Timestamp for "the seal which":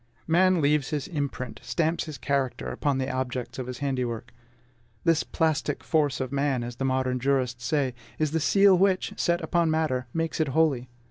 8.31-9.13